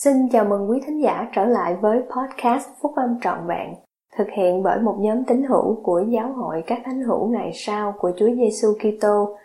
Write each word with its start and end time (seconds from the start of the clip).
Xin 0.00 0.28
chào 0.32 0.44
mừng 0.44 0.70
quý 0.70 0.78
thính 0.86 1.02
giả 1.02 1.28
trở 1.34 1.44
lại 1.44 1.76
với 1.80 1.98
podcast 1.98 2.68
Phúc 2.82 2.92
Âm 2.96 3.20
Trọn 3.22 3.38
Vẹn, 3.48 3.74
thực 4.18 4.26
hiện 4.36 4.62
bởi 4.62 4.80
một 4.80 4.96
nhóm 5.00 5.24
tín 5.24 5.42
hữu 5.48 5.80
của 5.82 6.04
Giáo 6.08 6.32
hội 6.32 6.62
các 6.66 6.82
thánh 6.84 7.02
hữu 7.02 7.28
ngày 7.28 7.50
sau 7.54 7.94
của 7.98 8.12
Chúa 8.18 8.28
Giêsu 8.34 8.68
Kitô. 8.78 9.38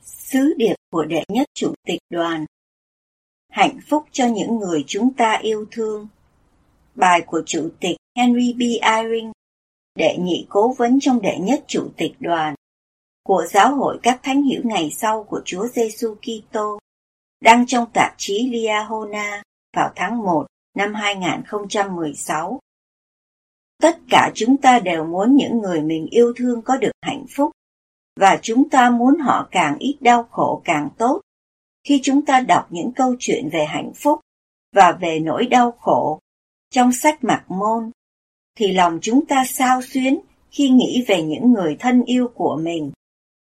Sứ 0.00 0.54
điệp 0.56 0.74
của 0.90 1.04
đệ 1.04 1.24
nhất 1.28 1.46
chủ 1.54 1.72
tịch 1.86 2.00
đoàn 2.10 2.44
Hạnh 3.52 3.78
phúc 3.90 4.04
cho 4.10 4.26
những 4.26 4.58
người 4.58 4.84
chúng 4.86 5.12
ta 5.14 5.38
yêu 5.42 5.64
thương 5.70 6.08
Bài 6.94 7.20
của 7.26 7.42
Chủ 7.46 7.68
tịch 7.80 7.96
Henry 8.16 8.52
B. 8.52 8.62
Eyring 8.82 9.32
đệ 9.96 10.16
nhị 10.16 10.46
cố 10.48 10.74
vấn 10.78 10.98
trong 11.00 11.22
đệ 11.22 11.38
nhất 11.38 11.64
chủ 11.66 11.88
tịch 11.96 12.12
đoàn 12.20 12.54
của 13.26 13.44
giáo 13.48 13.74
hội 13.74 13.98
các 14.02 14.20
thánh 14.22 14.42
hiểu 14.42 14.60
ngày 14.64 14.90
sau 14.90 15.24
của 15.24 15.40
Chúa 15.44 15.66
Giêsu 15.66 16.14
Kitô, 16.14 16.78
đăng 17.40 17.66
trong 17.66 17.84
tạp 17.94 18.14
chí 18.18 18.48
Liahona 18.50 19.42
vào 19.76 19.92
tháng 19.96 20.18
1 20.18 20.46
năm 20.74 20.94
2016. 20.94 22.60
Tất 23.82 23.98
cả 24.10 24.30
chúng 24.34 24.56
ta 24.56 24.78
đều 24.78 25.04
muốn 25.04 25.36
những 25.36 25.58
người 25.58 25.82
mình 25.82 26.06
yêu 26.10 26.32
thương 26.36 26.62
có 26.62 26.76
được 26.76 26.92
hạnh 27.02 27.26
phúc, 27.36 27.50
và 28.20 28.38
chúng 28.42 28.68
ta 28.68 28.90
muốn 28.90 29.18
họ 29.18 29.48
càng 29.50 29.76
ít 29.78 29.96
đau 30.00 30.22
khổ 30.30 30.62
càng 30.64 30.88
tốt. 30.98 31.20
Khi 31.84 32.00
chúng 32.02 32.26
ta 32.26 32.40
đọc 32.40 32.66
những 32.70 32.92
câu 32.92 33.16
chuyện 33.18 33.48
về 33.52 33.64
hạnh 33.64 33.92
phúc 33.94 34.20
và 34.74 34.92
về 34.92 35.20
nỗi 35.20 35.46
đau 35.46 35.72
khổ 35.72 36.18
trong 36.70 36.92
sách 36.92 37.24
Mạc 37.24 37.44
Môn 37.48 37.90
thì 38.56 38.72
lòng 38.72 38.98
chúng 39.02 39.26
ta 39.26 39.44
sao 39.48 39.82
xuyến 39.82 40.20
khi 40.50 40.68
nghĩ 40.68 41.04
về 41.08 41.22
những 41.22 41.52
người 41.52 41.76
thân 41.78 42.04
yêu 42.04 42.28
của 42.34 42.58
mình. 42.62 42.92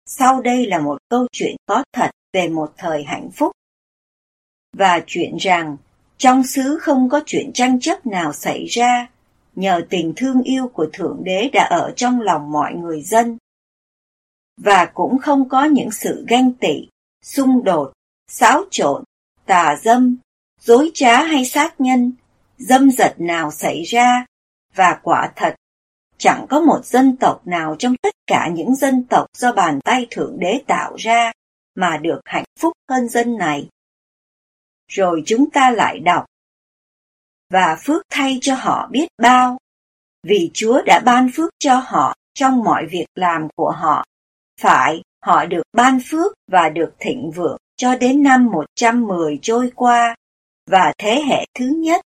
Sau 0.06 0.42
đây 0.42 0.66
là 0.66 0.80
một 0.80 0.98
câu 1.10 1.28
chuyện 1.32 1.56
có 1.66 1.84
thật 1.94 2.12
về 2.34 2.48
một 2.48 2.74
thời 2.78 3.04
hạnh 3.04 3.30
phúc. 3.32 3.52
Và 4.78 5.04
chuyện 5.08 5.38
rằng, 5.38 5.78
trong 6.18 6.44
xứ 6.44 6.78
không 6.82 7.10
có 7.10 7.22
chuyện 7.26 7.52
tranh 7.54 7.80
chấp 7.80 8.06
nào 8.06 8.34
xảy 8.34 8.66
ra, 8.66 9.08
nhờ 9.56 9.82
tình 9.90 10.14
thương 10.16 10.42
yêu 10.44 10.68
của 10.68 10.88
Thượng 10.94 11.22
Đế 11.24 11.50
đã 11.54 11.64
ở 11.64 11.94
trong 11.96 12.22
lòng 12.22 12.52
mọi 12.52 12.74
người 12.74 13.02
dân. 13.02 13.38
Và 14.62 14.86
cũng 14.86 15.18
không 15.18 15.50
có 15.50 15.66
những 15.66 15.92
sự 15.92 16.26
ganh 16.28 16.54
tị, 16.54 16.88
xung 17.24 17.64
đột, 17.64 17.94
xáo 18.32 18.64
trộn, 18.72 19.04
tà 19.46 19.76
dâm, 19.84 20.18
dối 20.62 20.92
trá 20.94 21.24
hay 21.24 21.46
sát 21.46 21.82
nhân, 21.82 22.12
dâm 22.58 22.92
dật 22.92 23.22
nào 23.22 23.52
xảy 23.52 23.84
ra 23.84 24.26
và 24.76 25.00
quả 25.04 25.32
thật, 25.36 25.56
chẳng 26.18 26.46
có 26.50 26.62
một 26.62 26.86
dân 26.86 27.18
tộc 27.18 27.48
nào 27.48 27.76
trong 27.80 27.96
tất 28.02 28.16
cả 28.28 28.50
những 28.54 28.76
dân 28.76 29.04
tộc 29.04 29.28
do 29.38 29.52
bàn 29.52 29.80
tay 29.84 30.08
Thượng 30.12 30.40
Đế 30.40 30.62
tạo 30.68 30.96
ra 30.96 31.32
mà 31.76 31.98
được 31.98 32.20
hạnh 32.26 32.46
phúc 32.60 32.74
hơn 32.90 33.10
dân 33.10 33.38
này. 33.38 33.70
Rồi 34.88 35.24
chúng 35.26 35.50
ta 35.50 35.72
lại 35.72 36.00
đọc, 36.00 36.26
và 37.50 37.78
phước 37.84 38.02
thay 38.10 38.38
cho 38.42 38.56
họ 38.56 38.88
biết 38.92 39.08
bao, 39.18 39.58
vì 40.24 40.52
Chúa 40.54 40.82
đã 40.86 41.02
ban 41.06 41.30
phước 41.36 41.50
cho 41.60 41.76
họ 41.76 42.16
trong 42.34 42.64
mọi 42.64 42.86
việc 42.92 43.06
làm 43.16 43.48
của 43.56 43.72
họ. 43.72 44.06
Phải, 44.62 45.02
họ 45.24 45.46
được 45.46 45.64
ban 45.74 46.00
phước 46.10 46.34
và 46.52 46.70
được 46.70 46.94
thịnh 47.00 47.32
vượng 47.36 47.58
cho 47.78 47.96
đến 47.96 48.24
năm 48.24 48.52
110 48.52 49.40
trôi 49.42 49.72
qua, 49.76 50.16
và 50.70 50.94
thế 50.98 51.22
hệ 51.28 51.46
thứ 51.60 51.66
nhất, 51.66 52.02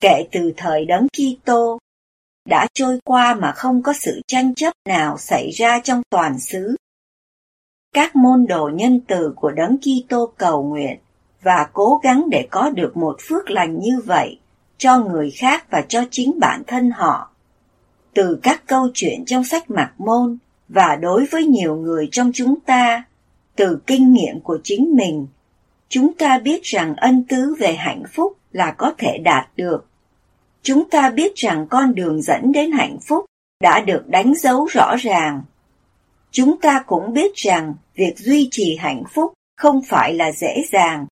kể 0.00 0.28
từ 0.32 0.52
thời 0.56 0.84
đấng 0.84 1.06
Kitô 1.08 1.78
đã 2.48 2.66
trôi 2.74 2.98
qua 3.04 3.34
mà 3.34 3.52
không 3.52 3.82
có 3.82 3.92
sự 3.92 4.20
tranh 4.26 4.54
chấp 4.54 4.72
nào 4.88 5.18
xảy 5.18 5.50
ra 5.50 5.80
trong 5.84 6.02
toàn 6.10 6.38
xứ. 6.38 6.76
Các 7.94 8.16
môn 8.16 8.46
đồ 8.46 8.70
nhân 8.74 9.00
từ 9.08 9.32
của 9.36 9.50
Đấng 9.50 9.76
Kitô 9.78 10.32
cầu 10.36 10.62
nguyện 10.62 10.98
và 11.42 11.68
cố 11.72 12.00
gắng 12.02 12.24
để 12.30 12.48
có 12.50 12.70
được 12.70 12.96
một 12.96 13.16
phước 13.28 13.50
lành 13.50 13.80
như 13.80 14.00
vậy 14.04 14.38
cho 14.78 14.98
người 14.98 15.30
khác 15.30 15.70
và 15.70 15.82
cho 15.88 16.04
chính 16.10 16.40
bản 16.40 16.62
thân 16.66 16.90
họ. 16.90 17.30
Từ 18.14 18.38
các 18.42 18.62
câu 18.66 18.88
chuyện 18.94 19.24
trong 19.24 19.44
sách 19.44 19.70
Mạc 19.70 19.92
Môn 19.98 20.38
và 20.68 20.96
đối 20.96 21.26
với 21.30 21.46
nhiều 21.46 21.76
người 21.76 22.08
trong 22.12 22.30
chúng 22.34 22.60
ta, 22.60 23.04
từ 23.56 23.78
kinh 23.86 24.12
nghiệm 24.12 24.40
của 24.40 24.58
chính 24.64 24.96
mình, 24.96 25.26
chúng 25.88 26.14
ta 26.14 26.38
biết 26.38 26.62
rằng 26.62 26.94
ân 26.96 27.24
tứ 27.28 27.54
về 27.58 27.74
hạnh 27.74 28.02
phúc 28.12 28.36
là 28.52 28.70
có 28.70 28.94
thể 28.98 29.18
đạt 29.18 29.48
được 29.56 29.86
chúng 30.64 30.90
ta 30.90 31.10
biết 31.10 31.34
rằng 31.36 31.66
con 31.70 31.94
đường 31.94 32.22
dẫn 32.22 32.52
đến 32.52 32.72
hạnh 32.72 32.98
phúc 33.08 33.24
đã 33.62 33.80
được 33.80 34.08
đánh 34.08 34.34
dấu 34.34 34.66
rõ 34.66 34.96
ràng. 34.96 35.42
Chúng 36.30 36.60
ta 36.60 36.84
cũng 36.86 37.12
biết 37.12 37.34
rằng 37.34 37.74
việc 37.94 38.18
duy 38.18 38.48
trì 38.50 38.76
hạnh 38.76 39.02
phúc 39.14 39.32
không 39.56 39.82
phải 39.82 40.14
là 40.14 40.32
dễ 40.32 40.64
dàng, 40.72 41.06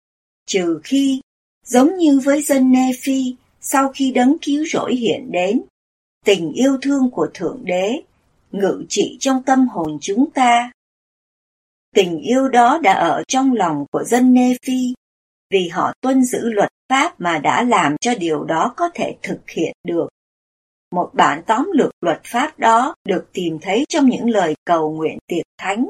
trừ 0.47 0.79
khi, 0.83 1.21
giống 1.65 1.97
như 1.97 2.19
với 2.19 2.41
dân 2.41 2.71
Nephi, 2.71 3.35
sau 3.61 3.89
khi 3.89 4.11
đấng 4.11 4.37
cứu 4.41 4.65
rỗi 4.65 4.95
hiện 4.95 5.31
đến, 5.31 5.61
tình 6.25 6.51
yêu 6.51 6.77
thương 6.81 7.09
của 7.11 7.27
Thượng 7.33 7.59
Đế 7.63 8.01
ngự 8.51 8.85
trị 8.89 9.17
trong 9.19 9.43
tâm 9.43 9.67
hồn 9.67 9.97
chúng 10.01 10.31
ta. 10.31 10.71
Tình 11.95 12.19
yêu 12.19 12.47
đó 12.49 12.79
đã 12.83 12.93
ở 12.93 13.23
trong 13.27 13.53
lòng 13.53 13.85
của 13.91 14.03
dân 14.03 14.33
Nephi 14.33 14.93
vì 15.51 15.67
họ 15.67 15.93
tuân 16.01 16.23
giữ 16.23 16.49
luật 16.49 16.69
pháp 16.89 17.21
mà 17.21 17.37
đã 17.37 17.63
làm 17.63 17.95
cho 18.01 18.13
điều 18.19 18.43
đó 18.43 18.73
có 18.77 18.89
thể 18.93 19.15
thực 19.23 19.49
hiện 19.49 19.73
được. 19.83 20.07
Một 20.91 21.09
bản 21.13 21.43
tóm 21.47 21.71
lược 21.73 21.91
luật 22.01 22.21
pháp 22.23 22.59
đó 22.59 22.95
được 23.07 23.29
tìm 23.33 23.59
thấy 23.61 23.85
trong 23.89 24.09
những 24.09 24.29
lời 24.29 24.55
cầu 24.65 24.91
nguyện 24.91 25.17
tiệc 25.27 25.45
thánh, 25.57 25.85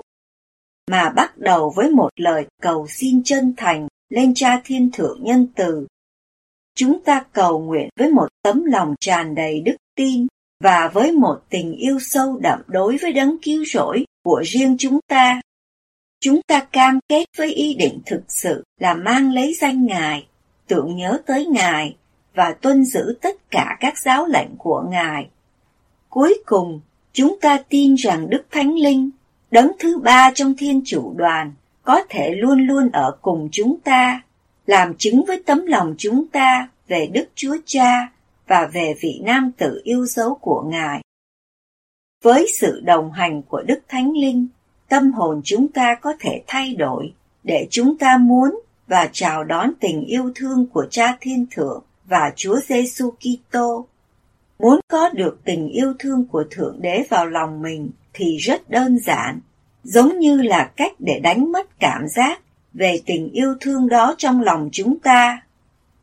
mà 0.91 1.09
bắt 1.09 1.38
đầu 1.38 1.73
với 1.75 1.89
một 1.89 2.09
lời 2.16 2.45
cầu 2.61 2.88
xin 2.89 3.23
chân 3.23 3.53
thành 3.57 3.88
lên 4.09 4.33
cha 4.33 4.61
thiên 4.66 4.89
thượng 4.94 5.23
nhân 5.23 5.47
từ. 5.55 5.88
Chúng 6.75 7.03
ta 7.03 7.23
cầu 7.33 7.59
nguyện 7.59 7.89
với 8.00 8.09
một 8.09 8.27
tấm 8.44 8.63
lòng 8.66 8.95
tràn 9.00 9.35
đầy 9.35 9.61
đức 9.61 9.75
tin 9.95 10.27
và 10.63 10.91
với 10.94 11.11
một 11.11 11.39
tình 11.50 11.75
yêu 11.75 11.97
sâu 12.00 12.39
đậm 12.41 12.61
đối 12.67 12.97
với 12.97 13.13
đấng 13.13 13.38
cứu 13.41 13.66
rỗi 13.66 14.05
của 14.23 14.41
riêng 14.45 14.75
chúng 14.79 15.00
ta. 15.07 15.41
Chúng 16.23 16.41
ta 16.47 16.59
cam 16.71 16.99
kết 17.09 17.25
với 17.37 17.53
ý 17.53 17.73
định 17.73 17.99
thực 18.05 18.23
sự 18.27 18.63
là 18.79 18.93
mang 18.93 19.33
lấy 19.33 19.53
danh 19.61 19.85
Ngài 19.85 20.27
tưởng 20.67 20.95
nhớ 20.95 21.21
tới 21.25 21.45
Ngài 21.45 21.95
và 22.33 22.53
tuân 22.61 22.85
giữ 22.85 23.17
tất 23.21 23.51
cả 23.51 23.77
các 23.79 23.97
giáo 23.97 24.25
lệnh 24.25 24.49
của 24.57 24.83
Ngài. 24.89 25.29
Cuối 26.09 26.43
cùng, 26.45 26.81
chúng 27.13 27.39
ta 27.41 27.63
tin 27.69 27.95
rằng 27.95 28.29
Đức 28.29 28.43
Thánh 28.51 28.75
Linh, 28.75 29.09
đấng 29.51 29.71
thứ 29.79 29.97
ba 29.97 30.31
trong 30.35 30.55
thiên 30.57 30.81
chủ 30.85 31.13
đoàn, 31.17 31.53
có 31.83 32.03
thể 32.09 32.35
luôn 32.35 32.67
luôn 32.67 32.89
ở 32.91 33.17
cùng 33.21 33.49
chúng 33.51 33.79
ta, 33.79 34.21
làm 34.65 34.93
chứng 34.97 35.23
với 35.27 35.43
tấm 35.45 35.65
lòng 35.65 35.95
chúng 35.97 36.27
ta 36.27 36.69
về 36.88 37.07
Đức 37.13 37.25
Chúa 37.35 37.57
Cha 37.65 38.11
và 38.47 38.69
về 38.73 38.95
vị 39.01 39.21
nam 39.23 39.51
tử 39.57 39.81
yêu 39.83 40.05
dấu 40.05 40.35
của 40.35 40.63
Ngài. 40.67 41.01
Với 42.23 42.47
sự 42.59 42.81
đồng 42.85 43.11
hành 43.11 43.41
của 43.41 43.61
Đức 43.61 43.79
Thánh 43.88 44.11
Linh, 44.11 44.47
tâm 44.91 45.12
hồn 45.12 45.41
chúng 45.44 45.68
ta 45.68 45.96
có 45.96 46.13
thể 46.19 46.41
thay 46.47 46.75
đổi 46.75 47.13
để 47.44 47.68
chúng 47.69 47.97
ta 47.97 48.18
muốn 48.18 48.59
và 48.88 49.09
chào 49.12 49.44
đón 49.44 49.72
tình 49.79 50.06
yêu 50.06 50.31
thương 50.35 50.66
của 50.74 50.85
Cha 50.90 51.18
Thiên 51.22 51.46
Thượng 51.52 51.84
và 52.06 52.34
Chúa 52.35 52.59
Giêsu 52.68 53.12
Kitô. 53.12 53.88
Muốn 54.59 54.80
có 54.88 55.09
được 55.09 55.40
tình 55.46 55.69
yêu 55.69 55.94
thương 56.00 56.25
của 56.25 56.44
Thượng 56.51 56.81
Đế 56.81 57.03
vào 57.09 57.25
lòng 57.25 57.62
mình 57.62 57.90
thì 58.13 58.38
rất 58.38 58.69
đơn 58.69 59.00
giản, 59.00 59.40
giống 59.84 60.19
như 60.19 60.41
là 60.41 60.72
cách 60.75 60.91
để 61.00 61.19
đánh 61.19 61.51
mất 61.51 61.80
cảm 61.80 62.07
giác 62.07 62.41
về 62.74 63.01
tình 63.06 63.31
yêu 63.31 63.56
thương 63.59 63.90
đó 63.90 64.16
trong 64.18 64.41
lòng 64.41 64.69
chúng 64.72 65.00
ta. 65.00 65.41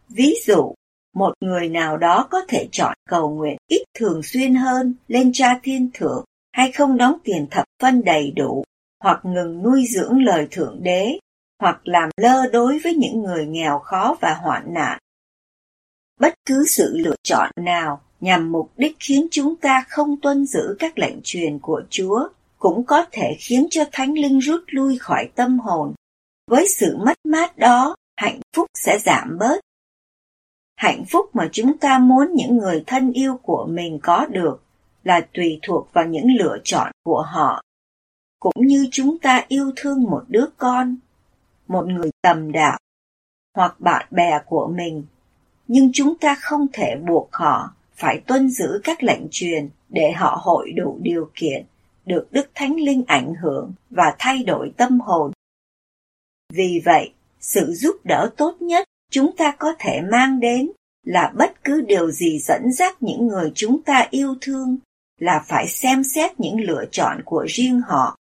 Ví 0.09 0.35
dụ, 0.47 0.75
một 1.15 1.33
người 1.41 1.69
nào 1.69 1.97
đó 1.97 2.29
có 2.31 2.41
thể 2.49 2.69
chọn 2.73 2.95
cầu 3.09 3.31
nguyện 3.31 3.57
ít 3.69 3.83
thường 3.99 4.23
xuyên 4.23 4.55
hơn 4.55 4.95
lên 5.09 5.31
Cha 5.35 5.61
Thiên 5.63 5.91
Thượng 5.95 6.25
hay 6.53 6.73
không 6.73 6.97
đóng 6.97 7.19
tiền 7.25 7.47
thập 7.51 7.65
phân 7.83 8.05
đầy 8.05 8.33
đủ 8.37 8.65
hoặc 9.01 9.21
ngừng 9.25 9.63
nuôi 9.63 9.85
dưỡng 9.89 10.23
lời 10.23 10.49
Thượng 10.51 10.83
Đế 10.83 11.19
hoặc 11.61 11.81
làm 11.85 12.11
lơ 12.17 12.47
đối 12.53 12.79
với 12.79 12.95
những 12.95 13.23
người 13.23 13.47
nghèo 13.47 13.79
khó 13.79 14.17
và 14.21 14.35
hoạn 14.35 14.75
nạn. 14.75 14.99
Bất 16.21 16.35
cứ 16.45 16.65
sự 16.67 16.97
lựa 16.97 17.17
chọn 17.23 17.51
nào 17.57 18.01
nhằm 18.21 18.53
mục 18.53 18.73
đích 18.77 18.97
khiến 19.01 19.27
chúng 19.31 19.57
ta 19.57 19.85
không 19.89 20.21
tuân 20.21 20.47
giữ 20.47 20.77
các 20.79 20.99
lệnh 20.99 21.21
truyền 21.25 21.59
của 21.59 21.83
Chúa 21.91 22.29
cũng 22.59 22.85
có 22.85 23.07
thể 23.13 23.37
khiến 23.39 23.67
cho 23.71 23.85
thánh 23.93 24.19
linh 24.19 24.39
rút 24.39 24.65
lui 24.67 24.99
khỏi 24.99 25.31
tâm 25.35 25.59
hồn. 25.59 25.95
Với 26.51 26.67
sự 26.69 26.97
mất 26.97 27.19
mát 27.25 27.59
đó, 27.59 27.97
hạnh 28.17 28.41
phúc 28.57 28.67
sẽ 28.75 28.99
giảm 28.99 29.39
bớt. 29.39 29.61
Hạnh 30.77 31.05
phúc 31.11 31.31
mà 31.33 31.49
chúng 31.53 31.79
ta 31.79 31.99
muốn 31.99 32.33
những 32.35 32.59
người 32.59 32.85
thân 32.87 33.13
yêu 33.13 33.41
của 33.43 33.67
mình 33.71 33.99
có 34.03 34.27
được 34.27 34.63
là 35.05 35.21
tùy 35.35 35.59
thuộc 35.63 35.89
vào 35.93 36.07
những 36.07 36.27
lựa 36.39 36.59
chọn 36.65 36.93
của 37.05 37.23
họ. 37.23 37.63
Cũng 38.41 38.67
như 38.67 38.89
chúng 38.91 39.19
ta 39.19 39.45
yêu 39.49 39.73
thương 39.77 40.03
một 40.03 40.25
đứa 40.29 40.47
con, 40.57 40.97
một 41.69 41.87
người 41.87 42.11
tầm 42.23 42.53
đạo 42.53 42.79
hoặc 43.57 43.81
bạn 43.81 44.07
bè 44.11 44.39
của 44.47 44.67
mình 44.77 45.05
nhưng 45.69 45.91
chúng 45.93 46.19
ta 46.19 46.35
không 46.35 46.67
thể 46.73 46.97
buộc 47.09 47.29
họ 47.33 47.75
phải 47.95 48.21
tuân 48.27 48.51
giữ 48.51 48.81
các 48.85 49.03
lệnh 49.03 49.23
truyền 49.31 49.69
để 49.89 50.13
họ 50.13 50.41
hội 50.43 50.73
đủ 50.73 50.99
điều 51.03 51.31
kiện, 51.35 51.65
được 52.07 52.29
Đức 52.31 52.51
Thánh 52.55 52.77
Linh 52.77 53.05
ảnh 53.07 53.35
hưởng 53.35 53.73
và 53.91 54.15
thay 54.19 54.43
đổi 54.43 54.73
tâm 54.77 55.01
hồn. 55.01 55.33
Vì 56.53 56.83
vậy, 56.85 57.13
sự 57.41 57.73
giúp 57.75 57.97
đỡ 58.05 58.31
tốt 58.37 58.57
nhất 58.61 58.85
chúng 59.11 59.37
ta 59.37 59.55
có 59.59 59.75
thể 59.79 60.01
mang 60.13 60.41
đến 60.41 60.71
là 61.07 61.33
bất 61.37 61.65
cứ 61.65 61.81
điều 61.81 62.11
gì 62.11 62.39
dẫn 62.39 62.73
dắt 62.73 63.03
những 63.03 63.27
người 63.27 63.53
chúng 63.55 63.83
ta 63.83 64.07
yêu 64.11 64.35
thương 64.41 64.79
là 65.19 65.45
phải 65.49 65.69
xem 65.69 66.05
xét 66.05 66.41
những 66.41 66.61
lựa 66.61 66.85
chọn 66.91 67.21
của 67.25 67.47
riêng 67.49 67.81
họ. 67.81 68.17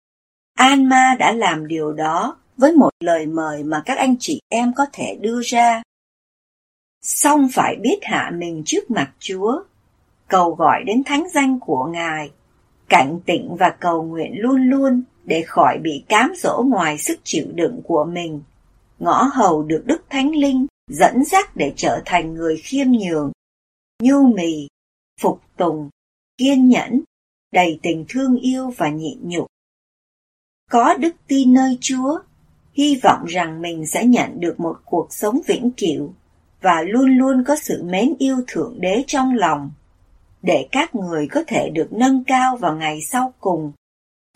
Alma 0.55 1.17
đã 1.19 1.33
làm 1.33 1.67
điều 1.67 1.93
đó 1.93 2.37
với 2.57 2.73
một 2.73 2.91
lời 3.01 3.27
mời 3.27 3.65
mà 3.65 3.83
các 3.85 3.99
anh 3.99 4.17
chị 4.21 4.41
em 4.49 4.73
có 4.77 4.87
thể 4.93 5.19
đưa 5.21 5.41
ra. 5.45 5.83
Xong 7.03 7.49
phải 7.53 7.77
biết 7.77 7.99
hạ 8.03 8.31
mình 8.35 8.63
trước 8.67 8.91
mặt 8.91 9.13
Chúa, 9.19 9.63
cầu 10.29 10.55
gọi 10.55 10.85
đến 10.87 11.05
thánh 11.05 11.27
danh 11.35 11.61
của 11.61 11.85
Ngài, 11.85 12.31
cảnh 12.89 13.21
tỉnh 13.27 13.57
và 13.59 13.71
cầu 13.81 14.03
nguyện 14.03 14.33
luôn 14.35 14.71
luôn 14.71 15.03
để 15.25 15.43
khỏi 15.47 15.79
bị 15.79 16.05
cám 16.09 16.33
dỗ 16.37 16.63
ngoài 16.67 16.99
sức 16.99 17.21
chịu 17.25 17.47
đựng 17.55 17.81
của 17.85 18.05
mình, 18.05 18.43
ngõ 18.99 19.23
hầu 19.23 19.63
được 19.63 19.83
Đức 19.87 20.05
Thánh 20.11 20.31
Linh 20.37 20.67
dẫn 20.91 21.25
dắt 21.25 21.57
để 21.57 21.73
trở 21.77 22.03
thành 22.05 22.35
người 22.35 22.57
khiêm 22.57 22.87
nhường, 22.91 23.33
nhu 24.03 24.27
mì, 24.27 24.69
phục 25.21 25.41
tùng, 25.57 25.91
kiên 26.39 26.69
nhẫn, 26.69 27.01
đầy 27.53 27.79
tình 27.83 28.05
thương 28.09 28.37
yêu 28.37 28.73
và 28.77 28.89
nhịn 28.89 29.19
nhục. 29.23 29.47
Có 30.71 30.95
đức 30.95 31.17
tin 31.29 31.53
nơi 31.53 31.79
Chúa, 31.81 32.19
hy 32.73 33.01
vọng 33.03 33.25
rằng 33.27 33.63
mình 33.63 33.87
sẽ 33.87 34.05
nhận 34.05 34.41
được 34.41 34.61
một 34.61 34.77
cuộc 34.85 35.07
sống 35.11 35.41
vĩnh 35.47 35.71
cửu 35.77 36.15
và 36.61 36.83
luôn 36.83 37.19
luôn 37.19 37.45
có 37.47 37.57
sự 37.57 37.83
mến 37.83 38.15
yêu 38.19 38.37
Thượng 38.47 38.81
Đế 38.81 39.05
trong 39.07 39.35
lòng, 39.35 39.71
để 40.43 40.69
các 40.73 40.95
người 40.95 41.29
có 41.31 41.45
thể 41.47 41.71
được 41.71 41.93
nâng 41.93 42.25
cao 42.25 42.57
vào 42.57 42.77
ngày 42.77 43.01
sau 43.01 43.35
cùng 43.41 43.73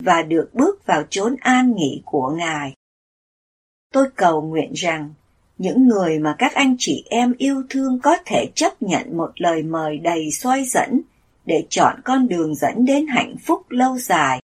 và 0.03 0.21
được 0.21 0.49
bước 0.53 0.85
vào 0.85 1.03
chốn 1.09 1.35
an 1.39 1.75
nghỉ 1.75 2.01
của 2.05 2.29
Ngài. 2.37 2.73
Tôi 3.93 4.07
cầu 4.15 4.41
nguyện 4.41 4.73
rằng 4.73 5.13
những 5.57 5.87
người 5.87 6.19
mà 6.19 6.35
các 6.37 6.53
anh 6.53 6.75
chị 6.79 7.03
em 7.09 7.33
yêu 7.37 7.63
thương 7.69 7.99
có 8.03 8.17
thể 8.25 8.51
chấp 8.55 8.81
nhận 8.81 9.17
một 9.17 9.31
lời 9.35 9.63
mời 9.63 9.97
đầy 9.97 10.31
soi 10.31 10.63
dẫn 10.63 11.01
để 11.45 11.65
chọn 11.69 11.99
con 12.03 12.27
đường 12.27 12.55
dẫn 12.55 12.85
đến 12.85 13.07
hạnh 13.07 13.35
phúc 13.45 13.61
lâu 13.69 13.97
dài 13.97 14.39